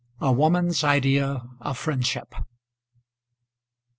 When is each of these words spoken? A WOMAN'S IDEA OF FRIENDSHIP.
A 0.19 0.31
WOMAN'S 0.31 0.83
IDEA 0.83 1.43
OF 1.59 1.77
FRIENDSHIP. 1.77 2.33